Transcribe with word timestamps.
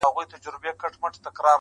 پټ 0.15 0.27
کي 0.31 0.37
څرگند 0.43 1.15
دی. 1.23 1.41